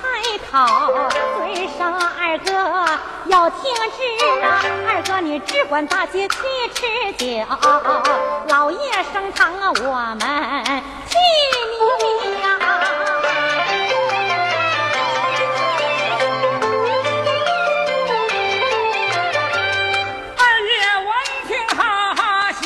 [0.00, 0.08] 开
[0.50, 0.56] 口，
[1.38, 2.50] 嘴上二哥
[3.26, 3.98] 要听旨
[4.42, 6.36] 啊，二哥你只管大街去
[6.72, 7.44] 吃酒，
[8.48, 10.20] 老爷升堂啊，我们
[11.08, 11.18] 替
[12.00, 12.58] 你呀、
[20.38, 20.72] 二爷
[21.04, 21.08] 闻
[21.46, 22.58] 听哈哈笑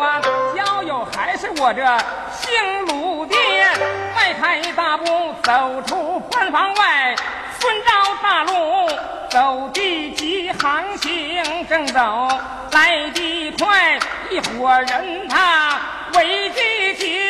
[0.00, 0.02] 啊，
[0.54, 1.80] 小友还是我这
[5.44, 7.14] 走出关房外，
[7.60, 8.88] 顺照大路
[9.28, 12.28] 走地急，行行正走。
[12.72, 13.98] 来得快，
[14.30, 15.78] 一伙人他
[16.14, 17.20] 围的急，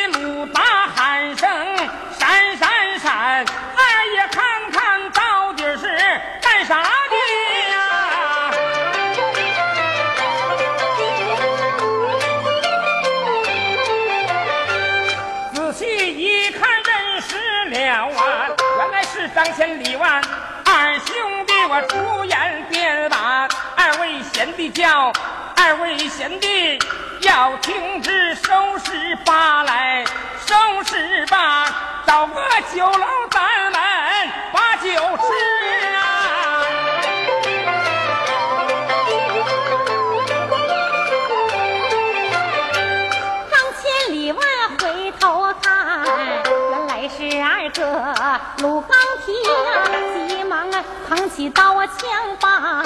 [19.53, 20.21] 千里万
[20.65, 25.11] 二兄弟，我出言便把二位贤弟叫，
[25.55, 26.79] 二位贤弟
[27.21, 30.03] 要听旨收拾吧来，
[30.45, 31.67] 收拾吧，
[32.05, 32.41] 找个
[32.73, 33.81] 酒楼咱们
[34.51, 36.04] 把酒吃啊。
[48.59, 49.35] 鲁刚听，
[50.27, 51.97] 急忙啊扛起刀枪
[52.39, 52.83] 把，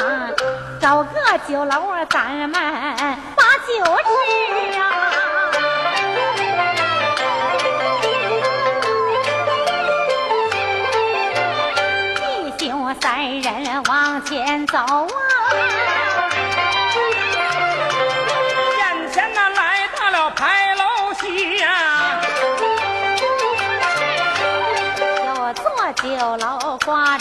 [0.80, 1.12] 找个
[1.48, 2.52] 酒楼啊咱们
[3.36, 4.82] 把酒吃啊。
[12.58, 14.78] 弟兄三人往前走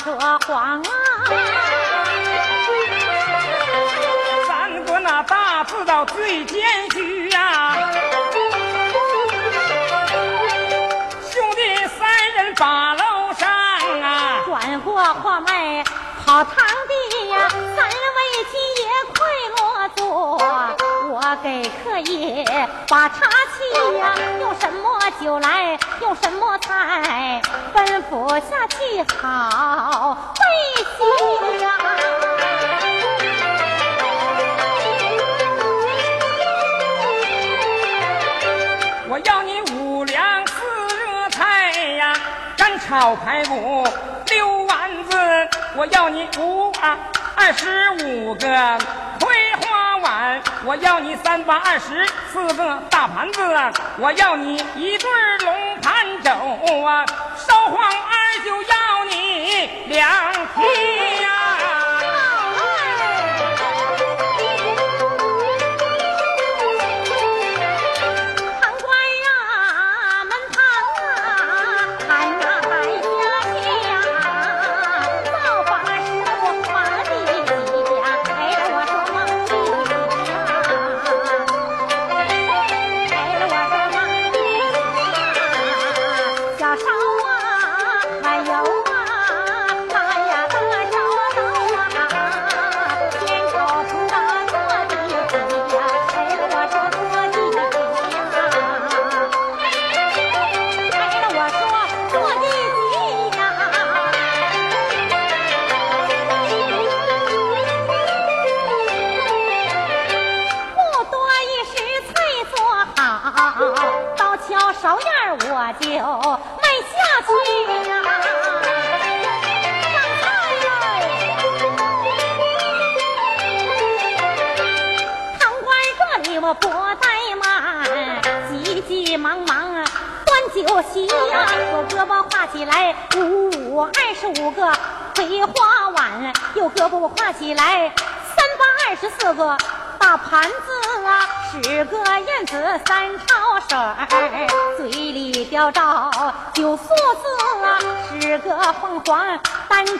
[0.05, 0.85] 楼挂着黄啊，
[4.47, 7.75] 三国那大字到最艰巨呀、
[11.31, 13.51] 兄弟三人把楼上
[14.03, 15.83] 啊，转过货卖
[16.25, 16.55] 跑堂
[21.43, 22.45] 给客爷
[22.89, 23.27] 把茶
[23.75, 27.41] 沏呀，用什么酒来，用什么菜，
[27.75, 28.77] 吩咐下去
[29.21, 30.43] 好备
[30.85, 31.71] 齐呀。
[39.11, 40.55] 我要你五两四
[40.89, 42.13] 热菜呀，
[42.57, 43.87] 干炒排骨
[44.29, 45.17] 六丸子，
[45.77, 46.97] 我要你五啊
[47.37, 48.79] 二十五个
[50.65, 53.41] 我要你三八二十四个大盘子，
[53.99, 55.11] 我要你一对
[55.45, 56.31] 龙盘肘
[56.83, 57.05] 啊，
[57.37, 60.09] 烧黄二就要你两
[60.55, 61.18] 屉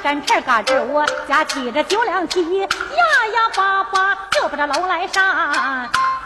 [0.09, 5.23] 单沾片嘎吱窝，夹起着九两蹄，呀呀叭叭就把这楼来上。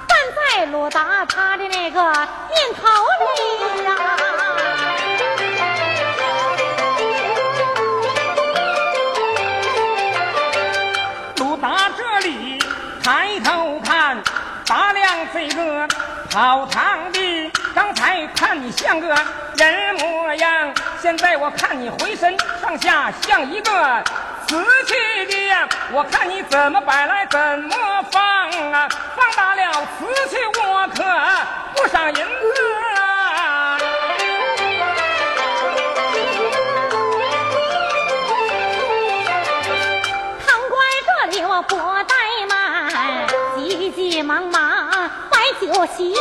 [0.07, 2.87] 站在鲁达他的那个念头
[3.35, 3.97] 里呀。
[11.39, 12.63] 鲁达这里
[13.03, 14.23] 抬头看，
[14.65, 15.89] 打量这个
[16.31, 17.19] 跑堂的，
[18.35, 19.09] 看你像个
[19.57, 24.05] 人模样，现在我看你浑身上下像一个
[24.47, 24.95] 瓷器
[25.27, 27.77] 的，我看你怎么摆来怎么
[28.11, 28.23] 放
[28.73, 31.03] 啊，放大了瓷器我可
[31.77, 32.23] 不赏银子。
[40.47, 42.93] 堂官这里我不怠慢，
[43.57, 44.62] 急急忙忙
[45.63, 46.19] 酒席呀，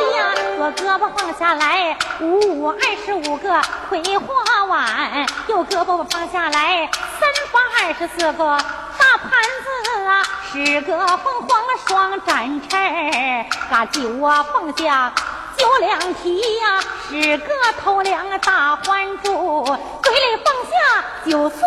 [0.59, 6.87] 我胳膊放下来，五五二十五个葵花碗，右胳膊放下来，
[7.19, 8.57] 三八二十四个
[8.99, 9.31] 大盘
[9.63, 15.11] 子啊，十个凤凰双展翅儿，嘎酒啊放下。
[15.57, 16.79] 酒两提呀，
[17.09, 17.51] 十个
[17.83, 19.63] 头梁大环珠，
[20.03, 21.61] 嘴里放下九梭子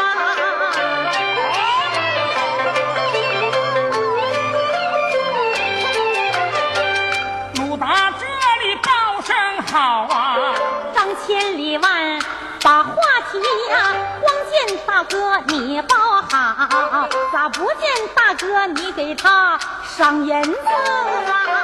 [0.00, 0.12] 啊。
[9.76, 10.36] 好啊！
[10.94, 12.18] 张千里万
[12.62, 12.94] 把话
[13.30, 15.94] 题呀、光见大哥你包
[16.30, 21.62] 好，咋不见大哥你给他赏银子啊？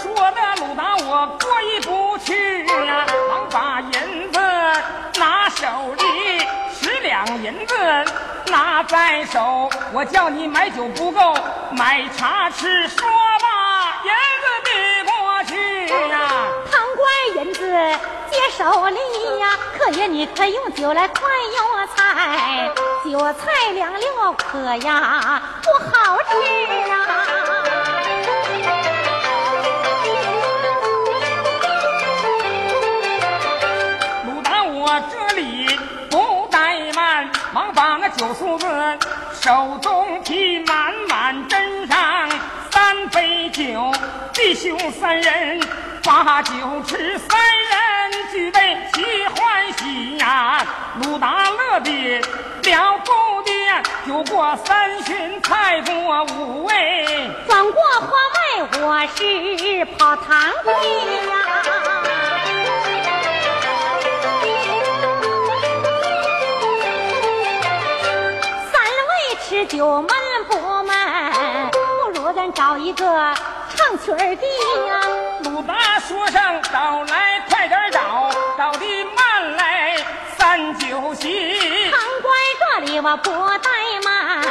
[0.00, 4.38] 说的鲁达我过意不去呀、忙把银子
[5.18, 5.66] 拿手
[5.98, 7.74] 里，十两银子
[8.50, 11.34] 拿在手，我叫你买酒不够，
[11.70, 14.10] 买茶吃，说吧，银
[14.42, 14.70] 子递
[15.10, 16.18] 过去呀、
[16.70, 17.60] 堂官银子
[18.30, 18.98] 接手里
[19.38, 22.70] 呀，客爷你可用酒来换药菜，
[23.04, 27.79] 酒菜凉了可呀不好吃啊。
[38.20, 38.66] 忙把那酒酥子
[39.40, 42.28] 手中提，满满斟上
[42.70, 43.90] 三杯酒，
[44.34, 45.60] 弟兄三人
[46.04, 46.52] 把酒
[46.86, 49.02] 吃，三人举杯齐
[49.34, 50.62] 欢喜呀、
[51.02, 52.18] 鲁达乐的
[52.64, 53.50] 了不得，
[54.06, 57.30] 酒过三巡，菜过五味。
[57.48, 61.59] 转过花外，我是跑堂的呀。
[69.70, 70.08] 位吃酒闷
[70.48, 71.70] 不闷？
[71.70, 73.04] 不如咱找一个
[73.76, 74.46] 唱曲儿的
[74.88, 75.00] 呀。
[75.44, 79.96] 鲁达说声找来，快点找，找的慢来
[80.36, 81.90] 三九席。
[81.90, 84.42] 堂官这里我不怠慢，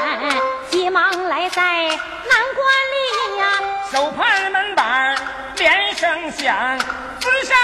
[0.70, 3.44] 急忙来在南关里呀。
[3.92, 5.16] 手拍门板
[5.58, 6.80] 连声响，
[7.20, 7.58] 子上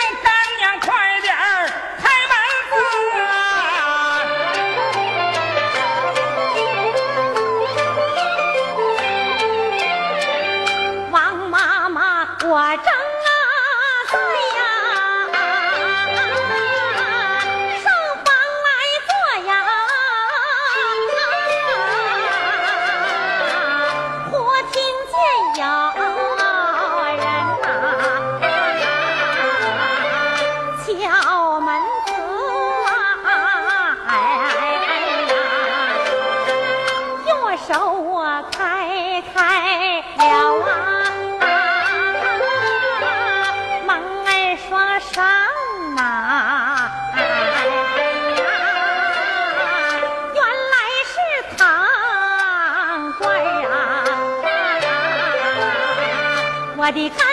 [56.95, 57.24] 的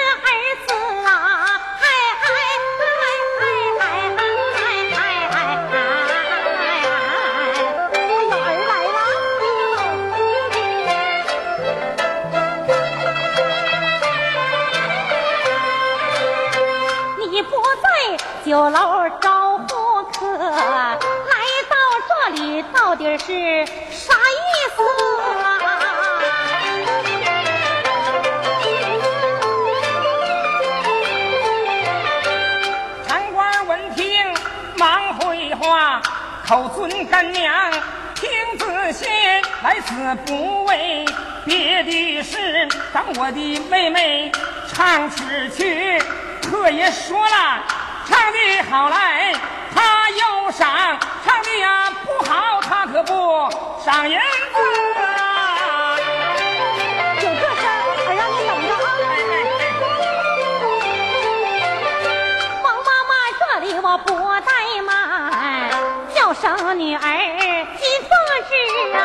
[43.16, 44.32] 我的妹妹
[44.72, 46.02] 唱曲去。
[46.50, 47.62] 客爷说了，
[48.06, 49.32] 唱的好来，
[49.74, 53.50] 他又赏，唱的呀不好，他可不
[53.84, 54.24] 赏银子。
[57.20, 57.70] 就这事儿，
[58.06, 58.86] 俺让你等着啊！
[62.62, 64.50] 王妈妈这里我不怠
[64.82, 64.92] 慢，
[66.16, 67.00] 要生女儿
[67.78, 68.10] 急做
[68.48, 68.52] 事
[68.96, 69.00] 啊！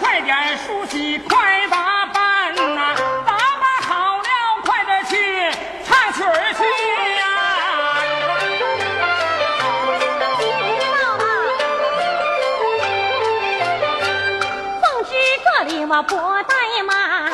[0.00, 1.41] 快点梳洗，快
[15.94, 17.30] 我不怠慢，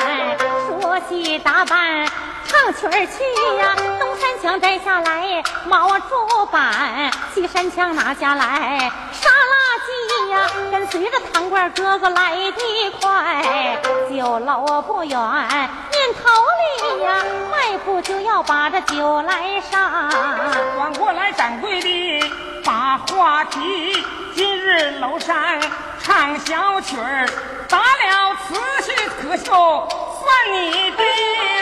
[0.67, 2.05] 梳洗打扮。
[2.45, 10.41] 唱曲儿去呀，东山墙摘下来毛竹板，西山墙拿下来沙拉鸡呀，
[10.73, 13.77] 跟随着堂官哥哥来得快，
[14.09, 16.29] 酒楼不远，念头
[16.97, 20.11] 里呀，迈步就要把这酒来上。
[20.75, 22.33] 转过来，掌柜的
[22.65, 24.03] 把话题，
[24.35, 25.37] 今日楼上
[26.01, 27.25] 唱小曲儿，
[27.69, 27.77] 打
[28.49, 31.59] 了慈禧可秀算你的呀。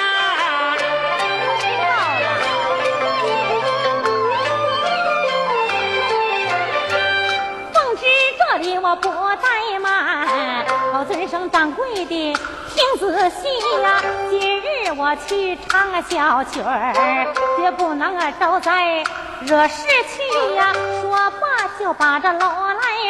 [7.73, 8.02] 凤芝
[8.39, 12.34] 这里我不怠慢，老尊声掌柜的
[12.73, 13.47] 听仔细
[13.82, 16.93] 呀、今日我去唱个小曲儿，
[17.58, 19.04] 绝不能啊招灾
[19.41, 22.39] 惹事去呀、说罢就把这楼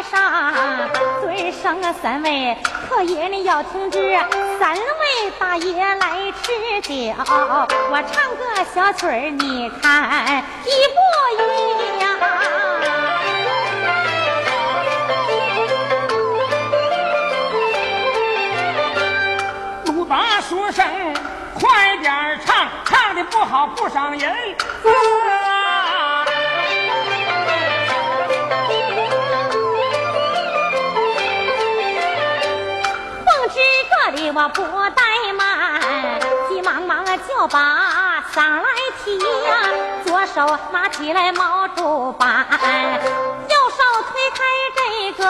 [0.04, 0.54] 上，
[1.22, 2.58] 尊声啊三位
[2.88, 4.00] 客爷你要听知，
[4.60, 4.82] 三位
[5.40, 11.00] 大爷来吃酒，我唱个小曲儿，你看一不
[11.38, 12.06] 一呀？
[19.86, 20.86] 鲁达说声
[21.54, 24.28] 快点唱，唱的不好不赏银
[34.38, 35.82] 我不怠慢，
[36.48, 38.70] 急忙忙就把嗓来
[39.04, 39.74] 提呀、
[40.06, 44.44] 左手拿起来毛竹板，右手推开
[44.76, 45.26] 这个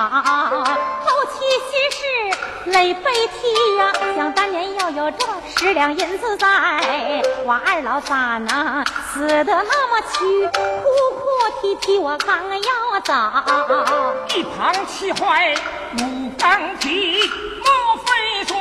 [1.04, 1.34] 头起
[1.66, 2.00] 心事
[2.66, 3.92] 泪悲啼呀。
[4.16, 5.26] 想当年要有这
[5.58, 6.46] 十两银子在，
[7.44, 10.48] 我二老咋能死得那么屈？
[10.48, 10.60] 哭
[11.16, 11.26] 哭
[11.62, 13.14] 啼啼我刚要走，
[14.36, 15.56] 一旁气坏
[15.98, 17.22] 如钢皮，
[17.64, 18.56] 莫非说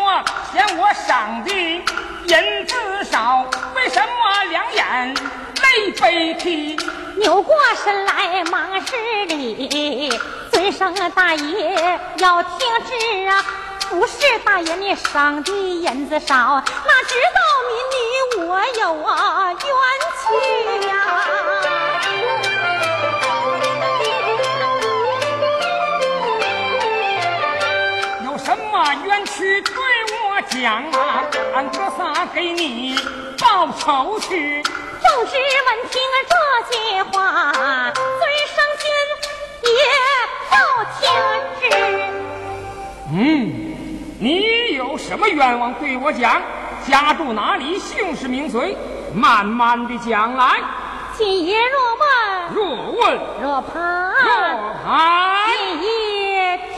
[0.53, 3.45] 嫌我赏的银子少？
[3.75, 6.79] 为什么两眼泪悲啼？
[7.17, 10.09] 扭过身来忙施礼，
[10.71, 13.43] 尊声大爷要听旨啊！
[13.89, 16.63] 不是大爷你赏的银子少，哪
[17.07, 20.93] 知道民女我有啊冤屈呀！
[28.27, 31.25] 有什么冤屈对我讲啊？
[31.55, 32.95] 俺哥仨给你
[33.39, 34.63] 报仇去。
[34.63, 36.35] 众士闻听这
[36.75, 37.15] 些话，
[37.95, 38.03] 最
[38.55, 38.85] 伤心
[39.63, 39.69] 也
[40.53, 40.57] 要
[40.99, 41.01] 听
[41.61, 41.63] 之。
[43.13, 43.17] 嗯，
[44.19, 46.43] 你有什么愿望对我讲？
[46.87, 47.79] 家住哪里？
[47.79, 48.77] 姓氏名谁？
[49.13, 50.61] 慢慢的讲来。
[51.17, 52.07] 今夜若问，
[52.55, 55.49] 若问若盼，若盼，
[55.81, 56.73] 今夜听。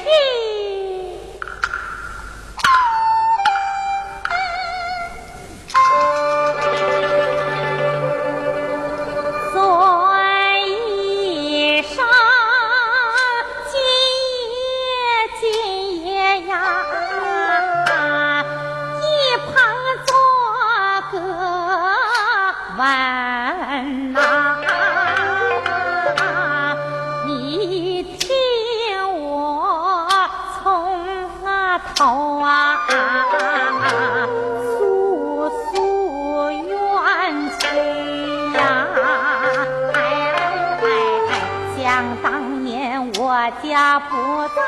[43.91, 44.63] 家不在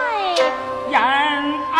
[0.90, 1.71] 人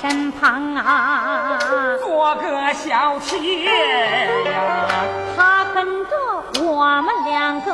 [0.00, 1.58] 身旁啊，
[2.00, 4.86] 做个小妾呀，
[5.36, 6.10] 他跟着
[6.62, 7.72] 我们两个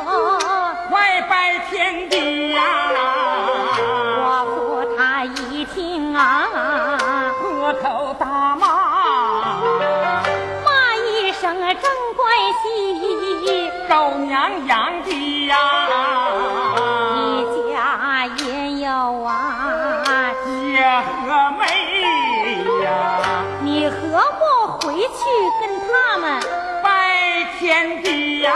[0.91, 2.61] 外拜天地呀。
[27.75, 28.53] 天地呀，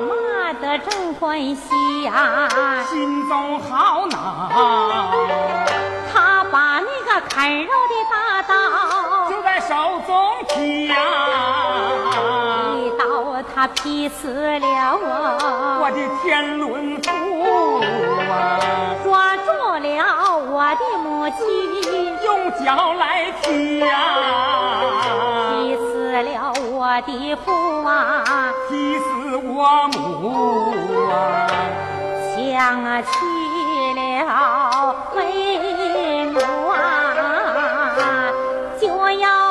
[0.00, 2.48] 妈的正欢喜呀，
[2.90, 4.50] 心中好恼。
[6.12, 10.96] 他把那个砍肉的大刀就在手中提呀，
[12.74, 14.26] 一刀他劈死
[14.58, 17.08] 了我，我的天伦父
[18.28, 18.34] 啊，
[19.04, 19.88] 抓住了
[20.50, 21.38] 我的母亲，
[22.24, 23.86] 用脚来踢呀，
[26.22, 29.98] 了我的父啊，气死我母
[31.10, 31.12] 啊，
[32.36, 32.38] 想
[33.02, 33.08] 起
[33.96, 33.98] 了
[35.16, 38.32] 为奴啊，
[38.80, 39.49] 就要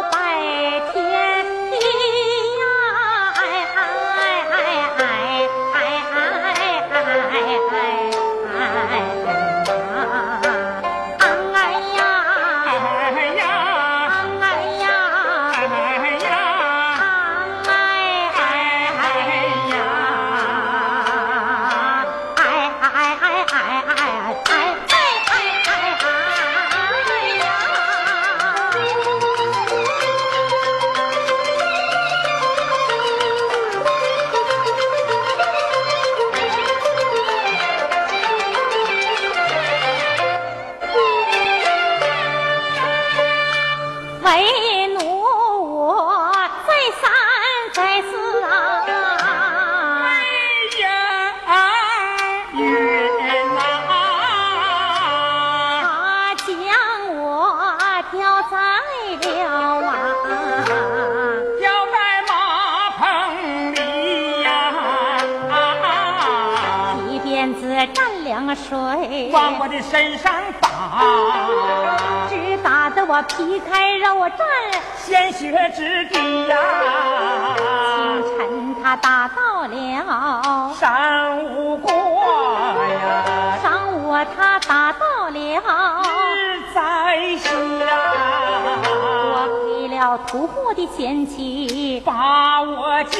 [90.30, 93.18] 赔了屠户的贤妻，把我救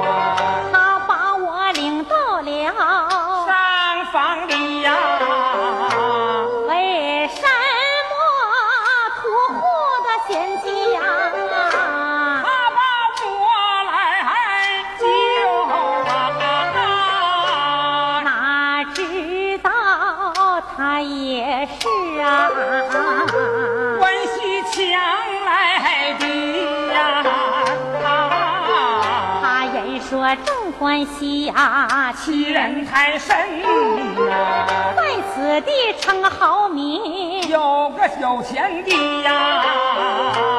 [0.00, 0.36] 啊，
[0.72, 2.72] 他把我领到了。
[3.46, 4.94] 上房里呀，
[6.68, 7.42] 为什
[8.10, 8.14] 么
[9.20, 9.22] 屠
[9.54, 9.60] 户
[10.04, 11.00] 的贤妻呀？
[12.42, 12.78] 他把
[13.24, 13.26] 我
[13.90, 13.92] 来
[15.00, 15.02] 救
[15.68, 15.72] 啊，
[18.22, 18.98] 哪知
[19.58, 19.68] 道
[20.76, 21.88] 他也是
[22.20, 22.22] 啊，
[30.36, 35.02] 正欢喜呀，欺人太甚啊，在
[35.34, 35.70] 此地
[36.00, 39.62] 称豪名，有个小贤弟呀，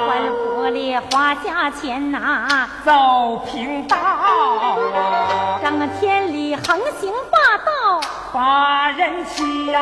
[0.05, 8.01] 官府里花价钱呐、走平道啊，整天里横行霸道，
[8.33, 9.81] 把人欺呀，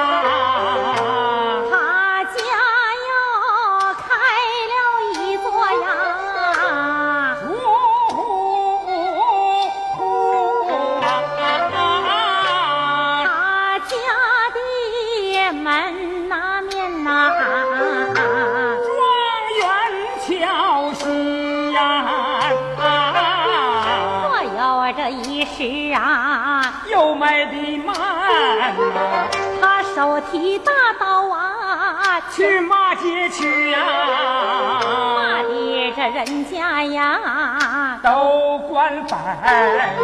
[32.36, 33.78] 去骂街去呀，
[35.16, 39.20] 骂的这人家呀，都官反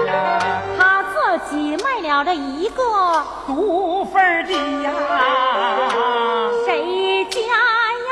[0.06, 2.84] 呀，他自己卖了这一个，
[3.48, 4.54] 独份儿的
[4.84, 4.92] 呀，
[6.68, 7.40] 谁家
[8.10, 8.12] 要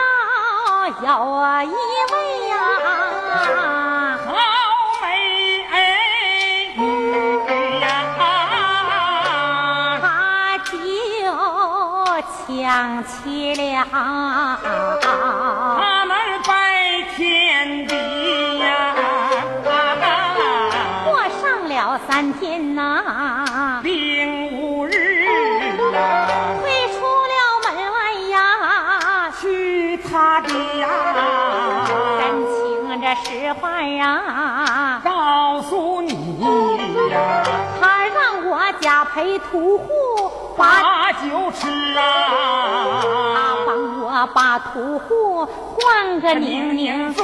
[1.06, 1.76] 要啊一位
[12.78, 13.88] 抢起了。
[13.92, 14.60] 他
[16.06, 16.16] 们
[16.46, 17.96] 拜天地
[18.60, 18.94] 呀，
[21.04, 25.32] 过上了三天呐、零五日呀，
[26.62, 27.34] 推出了
[27.66, 27.98] 门外
[28.30, 28.38] 呀，
[29.42, 30.88] 去他的呀，
[32.20, 32.54] 真情
[33.02, 36.14] 这实话呀，告诉你
[37.10, 37.42] 呀，
[37.82, 39.88] 他让我家陪屠户
[40.56, 41.66] 把，酒吃
[41.96, 42.37] 他啊，
[44.34, 47.24] 把屠户换个宁宁嘴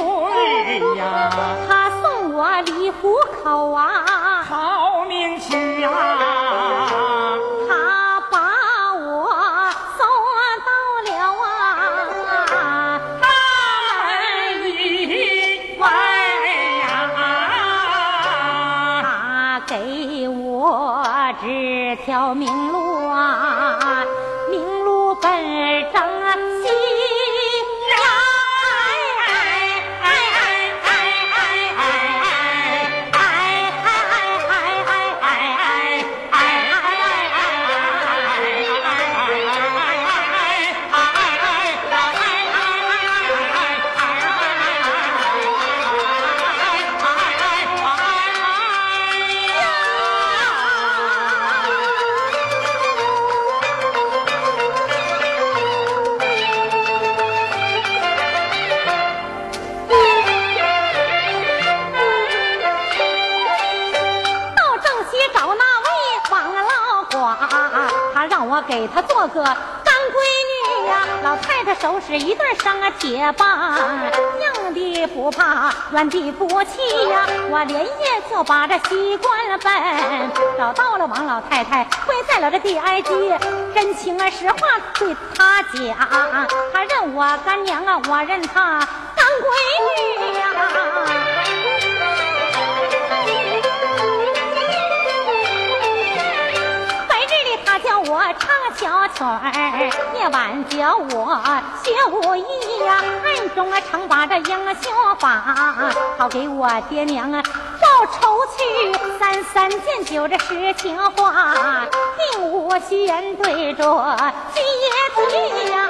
[0.96, 1.30] 呀！
[1.68, 7.36] 他送我离虎口啊，逃命去啊！
[7.68, 10.06] 他把我送
[10.64, 10.70] 到
[11.04, 11.10] 了
[11.42, 11.46] 啊，
[13.20, 13.26] 大
[14.66, 15.82] 营外
[16.80, 16.82] 呀，
[19.02, 19.04] 他
[19.66, 21.04] 给我
[21.42, 21.44] 指
[22.04, 22.83] 条明路。
[68.54, 69.52] 我给他做个干
[70.12, 73.76] 闺女呀，老太太收拾一对上啊铁棒，
[74.38, 77.26] 硬的不怕，软的不气呀。
[77.50, 83.36] 我连夜就把这西关奔，找到了王老太太，跪在了这地挨地，
[83.74, 84.56] 真情啊实话
[85.00, 88.78] 对她讲，她认我干娘啊，我认她
[89.16, 90.38] 干闺女
[98.76, 101.40] 小曲儿，夜晚教我
[101.82, 102.44] 学武艺
[102.84, 105.44] 呀，暗中啊常把这英雄法，
[106.18, 107.42] 好给我爹娘啊
[107.80, 108.92] 报仇去。
[109.18, 111.86] 三三见酒这实情话，
[112.32, 114.60] 并无闲对着接
[115.28, 115.88] 题呀。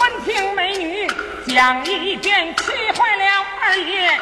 [0.00, 1.06] 闻听美女
[1.46, 3.24] 讲一遍，气坏了
[3.62, 4.20] 二爷。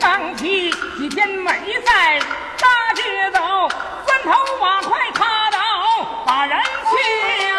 [0.00, 1.52] 刚起几天没
[1.84, 2.18] 在
[2.58, 3.38] 大街走，
[4.06, 5.58] 砖头瓦块踏倒
[6.24, 6.96] 把人气
[7.46, 7.52] 呀。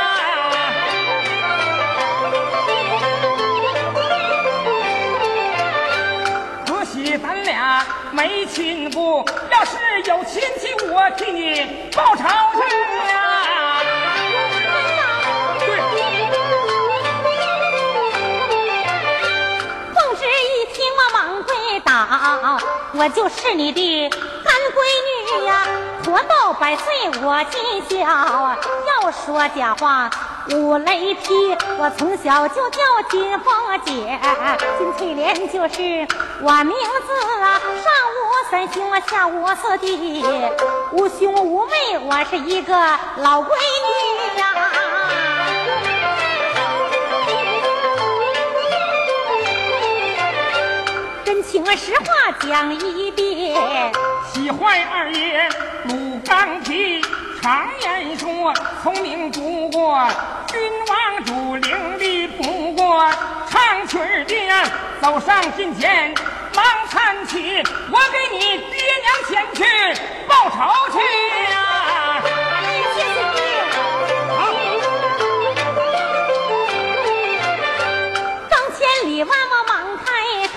[6.66, 12.60] 可惜咱俩没亲故，要是有亲戚，我替你报仇去
[13.12, 13.21] 呀。
[22.94, 25.66] 我就是你的干闺女呀，
[26.06, 26.86] 活到百岁
[27.22, 28.06] 我尽孝。
[29.04, 30.10] 要说假话
[30.50, 32.80] 五雷劈，我从小就叫
[33.10, 33.54] 金凤
[33.86, 34.20] 姐，
[34.78, 36.08] 金翠莲就是
[36.42, 37.60] 我名字啊。
[37.60, 40.24] 上无三兄，下无四弟，
[40.92, 42.74] 无兄无妹，我是一个
[43.18, 43.50] 老闺
[51.76, 53.92] 实话讲一遍，
[54.34, 55.50] 喜欢二爷
[55.86, 57.02] 鲁刚提，
[57.42, 58.54] 常言说
[58.84, 60.06] 聪明不过
[60.48, 63.10] 君王主，伶俐不过
[63.50, 66.14] 唱曲儿的，走上近前
[66.54, 69.64] 忙搀起，我给你爹娘前去
[70.28, 70.58] 报仇
[70.92, 70.98] 去
[71.52, 71.61] 呀！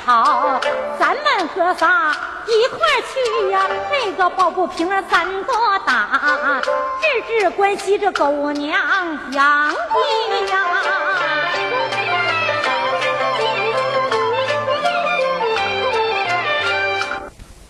[0.05, 0.61] 好。
[0.99, 2.15] 咱们哥仨
[2.47, 2.79] 一块
[3.13, 3.67] 去呀！
[3.91, 5.53] 这个抱不平咱个
[5.87, 6.21] 打，
[7.01, 8.79] 日日关系这狗娘
[9.33, 9.73] 养的呀！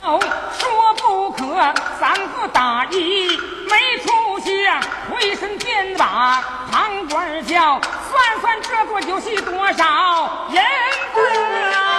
[0.02, 0.20] 哦，
[0.58, 3.28] 说不可，三个打一
[3.70, 7.80] 没出息呀，回身便把堂倌叫，
[8.10, 10.60] 算算这座酒席多少银
[11.14, 11.20] 子
[11.74, 11.93] 啊！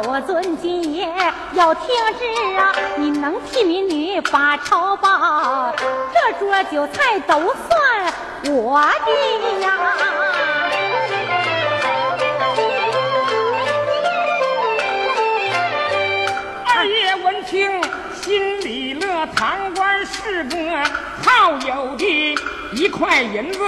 [0.00, 1.06] 我尊今夜
[1.52, 1.86] 要听
[2.18, 2.72] 旨啊！
[2.96, 5.70] 你能替民女把仇报，
[6.12, 8.12] 这桌酒菜都算
[8.54, 9.70] 我的呀！
[16.74, 17.70] 二爷闻听
[18.14, 20.56] 心里乐，堂官是个
[21.22, 22.34] 好友的，
[22.72, 23.58] 一块银子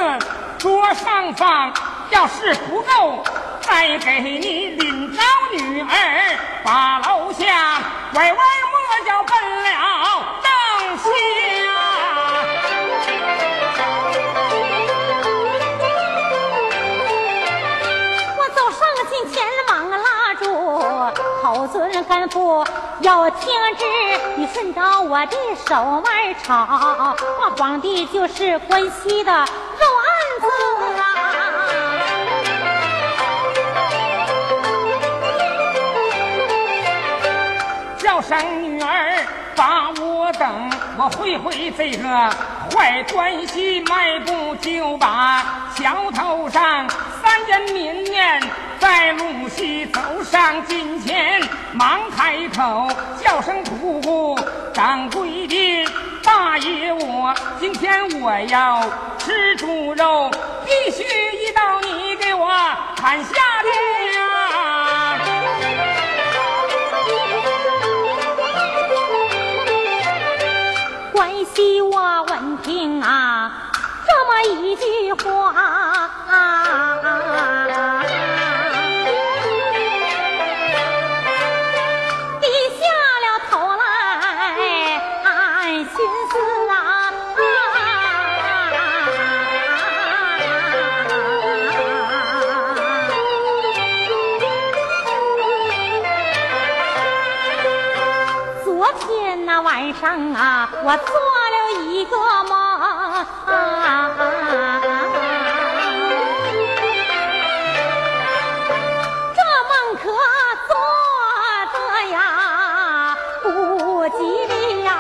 [0.59, 1.71] 桌上放，
[2.11, 3.23] 要是不够。
[3.75, 5.19] 再给你领着
[5.51, 7.43] 女儿，把楼下
[8.13, 9.69] 拐弯抹角奔了
[10.45, 10.47] 正
[10.97, 11.05] 下。
[18.39, 18.79] 我走上
[19.11, 20.45] 近前忙拉住
[21.43, 22.65] 口尊干父
[23.01, 23.85] 要听旨，
[24.37, 26.65] 你顺着我的手腕抄，
[27.37, 29.51] 画皇帝就是关西的肉案
[30.41, 30.47] 子
[38.29, 42.09] 生女儿把我等，我会会这个
[42.73, 46.89] 坏关系，迈步就把桥头上
[47.23, 48.43] 三人面面
[48.79, 51.41] 在路西走上近前，
[51.73, 52.89] 忙开口
[53.23, 54.39] 叫声姑姑，
[54.73, 55.87] 掌柜的
[56.23, 58.83] 大爷我今天我要
[59.19, 60.31] 吃猪肉，
[60.65, 62.49] 必须一道你给我
[62.97, 64.34] 砍下的。
[71.55, 73.71] 替我闻听啊，
[74.09, 76.11] 这么一句话，
[82.41, 82.83] 低下
[83.23, 83.83] 了头来
[85.23, 85.87] 暗寻
[86.33, 86.35] 思
[86.71, 86.75] 啊，
[98.65, 101.15] 昨天那晚上啊，我做。
[102.05, 102.53] 一个梦，
[109.35, 109.41] 这
[109.71, 110.05] 梦可
[110.69, 110.71] 做
[111.73, 111.77] 的
[112.11, 113.49] 呀不
[114.11, 114.53] 吉利
[114.85, 114.91] 呀！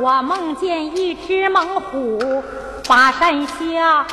[0.00, 2.44] 我梦见一只猛虎
[2.86, 4.06] 把山下。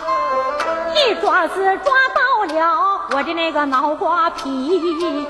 [1.06, 5.28] 一爪子抓到了我的那个脑瓜皮，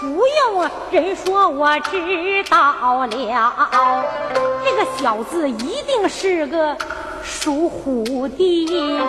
[0.00, 4.04] 不用人说我知道了，
[4.62, 6.76] 这个小子一定是个
[7.22, 9.00] 属虎的，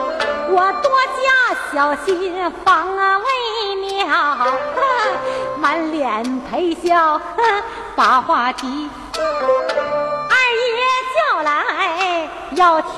[0.50, 0.90] 我多
[1.22, 4.08] 加小心防啊为妙，
[5.58, 7.20] 满脸陪笑
[7.94, 8.90] 把话题。
[9.20, 10.36] 二
[10.78, 10.80] 爷
[11.16, 12.90] 叫来要听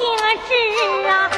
[0.48, 1.29] 旨啊！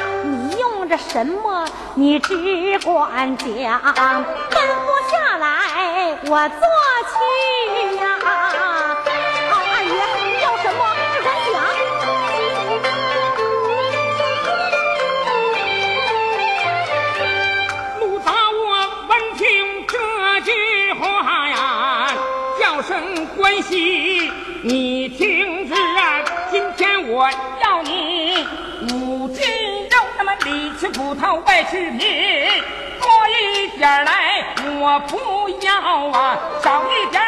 [0.92, 1.66] 这什么？
[1.96, 6.68] 你只管讲，吩咐下来，我做
[31.22, 32.00] 里吃葡萄外吃皮，
[33.00, 34.44] 多一点来
[34.80, 35.72] 我不要
[36.20, 37.21] 啊，少一点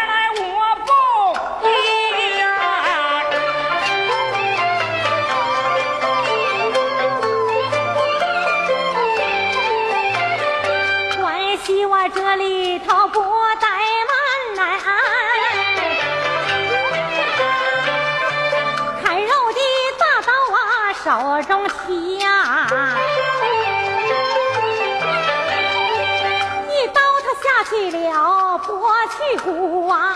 [27.64, 30.14] 去了剥去骨啊，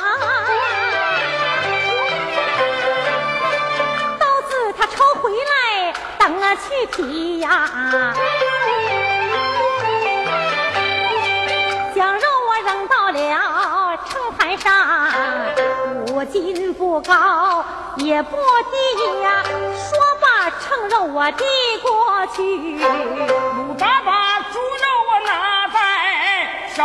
[4.19, 7.69] 刀子他抽回来等了去皮呀，
[11.95, 15.09] 将肉我扔到了秤盘上，
[16.07, 17.63] 五斤不高
[17.95, 19.43] 也不低呀，
[19.73, 21.45] 说罢称肉我递
[21.81, 25.77] 过去，鲁大把猪肉我拿在
[26.75, 26.83] 手。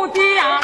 [0.00, 0.58] 不低呀，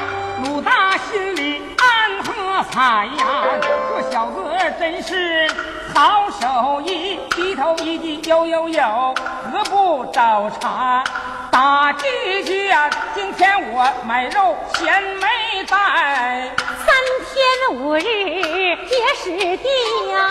[0.46, 5.46] 鲁大心里暗喝彩呀，这小子真是
[5.94, 9.14] 好手艺，低头一低呦呦呦，
[9.52, 11.04] 何不找茬
[11.50, 12.88] 打鸡架？
[13.14, 16.50] 今天我买肉钱没带，
[16.86, 18.74] 三天五日也
[19.22, 20.30] 是的呀，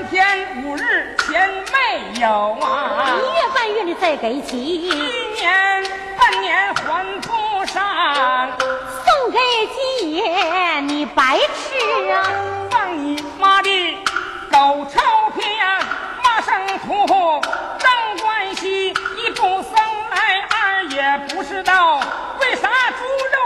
[0.00, 4.88] 三天五日前没有啊，一月半月的再给起，一
[5.34, 5.84] 年
[6.16, 7.30] 半年还不。
[7.66, 8.50] 上
[9.04, 9.38] 送给
[10.00, 12.24] 金爷，你白吃啊！
[12.70, 13.68] 放你妈的
[14.50, 14.98] 狗臭
[15.36, 15.78] 屁呀！
[16.24, 17.06] 骂声土，
[17.78, 19.72] 张关系一不送
[20.10, 21.98] 来，二也不知道
[22.40, 23.39] 为啥猪肉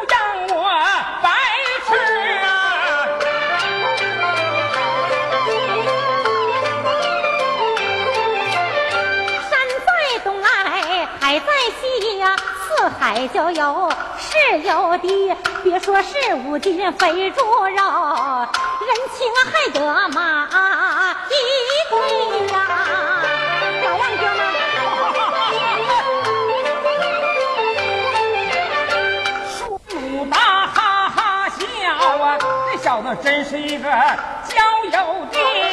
[12.85, 17.74] 四海交游是有的别说是五斤肥猪肉人
[19.16, 20.47] 情还得马
[21.30, 21.32] 一
[21.89, 21.97] 股
[22.53, 22.55] 呀。
[23.82, 24.43] 老王哥嘛
[29.49, 31.57] 说鲁大哈哈笑
[32.22, 32.37] 啊
[32.70, 33.89] 这小子真是一个
[34.47, 34.62] 交
[34.93, 35.63] 友的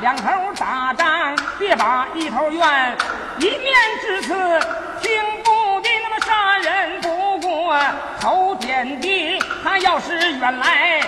[0.00, 2.96] 两头打仗，别把一头怨。
[3.38, 4.60] 一面之词，
[5.02, 5.12] 听
[5.44, 7.78] 不得那么杀人不过
[8.20, 9.38] 头点地。
[9.62, 11.00] 他要是远来，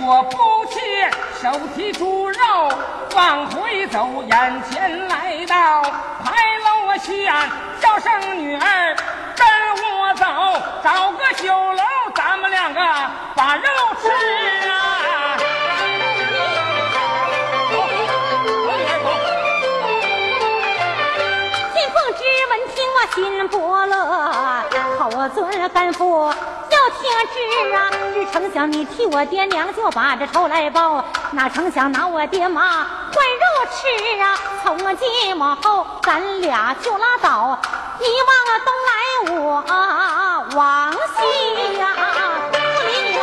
[0.00, 0.80] 我不去
[1.40, 2.38] 手提猪肉
[3.14, 5.82] 往回走，眼前来到
[6.24, 6.34] 牌
[6.64, 7.46] 楼下，
[7.80, 8.96] 叫声女儿
[9.36, 9.46] 跟
[9.98, 10.24] 我走，
[10.82, 11.82] 找个酒楼，
[12.14, 12.80] 咱们两个
[13.34, 13.62] 把肉
[14.00, 14.08] 吃
[14.68, 14.85] 啊！
[23.16, 24.62] 心不乐，
[24.98, 27.90] 口尊干父要听旨啊！
[28.12, 33.40] 只成想你替我爹娘就把这仇来报，哪成想拿我爹妈换肉
[33.72, 34.38] 吃啊！
[34.62, 37.58] 从今往后咱俩就拉倒，
[37.98, 38.36] 你往
[38.66, 38.92] 东来，
[39.40, 39.64] 我
[40.54, 41.82] 往西呀、
[42.52, 43.22] 不理你了。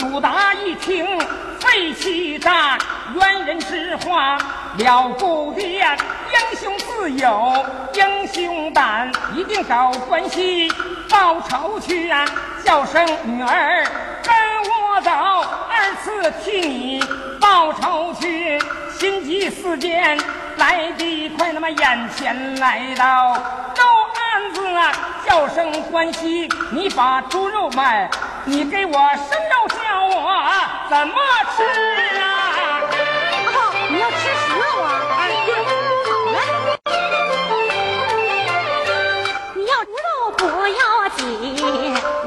[0.00, 1.20] 鲁达一听，
[1.60, 2.76] 肺气炸，
[3.14, 4.38] 冤人之话
[4.78, 5.62] 了不得。
[5.62, 10.70] 英雄自有英雄胆，一定找关系
[11.10, 12.24] 报仇去啊！
[12.64, 13.84] 叫声女儿
[14.22, 14.34] 跟
[14.94, 17.04] 我走，二次替你
[17.40, 18.58] 报仇去。
[18.98, 20.16] 心急似箭
[20.56, 23.82] 来得快，那么眼前来到肉
[24.14, 24.92] 案子啊，
[25.26, 28.08] 叫声关系，你把猪肉卖，
[28.44, 30.32] 你给我生肉，叫我
[30.88, 31.14] 怎么
[31.56, 31.62] 吃
[32.20, 32.71] 啊？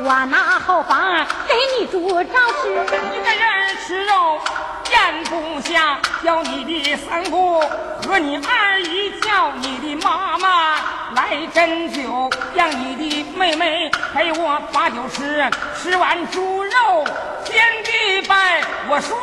[0.07, 2.23] 我拿后房给你煮着
[2.61, 2.69] 吃。
[2.69, 4.39] 一个人吃肉
[4.91, 7.59] 咽不下，叫你的三姑
[8.07, 10.75] 和你二姨叫你的妈妈
[11.15, 15.43] 来斟酒，让你的妹妹陪我把酒吃。
[15.81, 17.03] 吃完猪肉
[17.43, 19.17] 天地拜，我说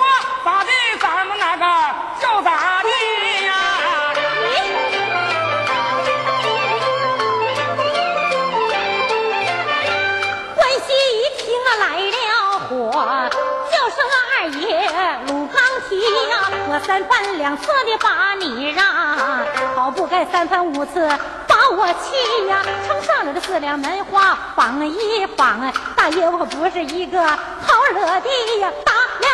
[0.45, 0.70] 咋的，
[1.01, 2.89] 咱们那个就咋的
[15.93, 18.86] 提呀，我三番两次的把你让，
[19.74, 21.07] 好不该三番五次
[21.47, 29.28] 把我气呀，称上了这四两门花绑一绑，大爷我不是一个好惹的呀，打了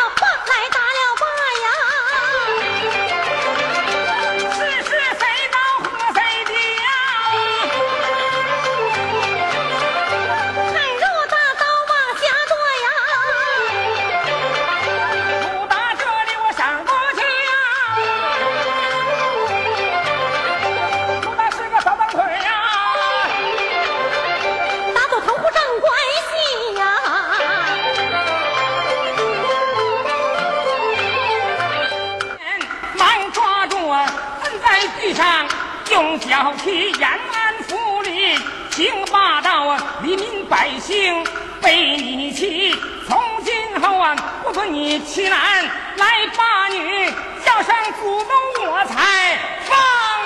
[36.39, 38.37] 用脚踢延安府里，
[38.71, 39.77] 行霸道啊！
[40.01, 41.21] 黎民百姓
[41.61, 42.73] 被你欺，
[43.05, 45.65] 从今后啊，不准你欺男
[45.97, 47.11] 来霸女，
[47.43, 48.33] 叫声祖宗
[48.71, 49.77] 我才放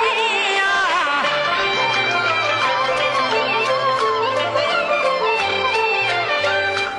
[0.04, 0.62] 你呀！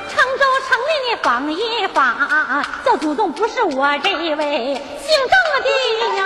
[0.09, 6.21] 常州城里你绑一绑，叫祖宗不是我这位姓郑的呀。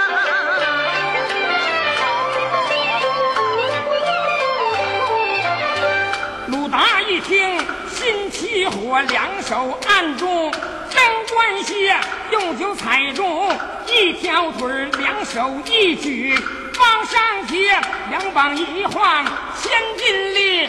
[6.80, 7.58] 他一听，
[7.90, 10.50] 心起火，两手按住
[10.90, 11.92] 真关系，
[12.32, 13.50] 用脚踩中
[13.86, 16.42] 一条腿，两手一举
[16.80, 17.68] 往上提，
[18.10, 19.26] 两膀一晃，
[19.62, 20.68] 千斤力，一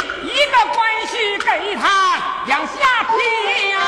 [0.51, 3.79] 个关系给他两下劈呀、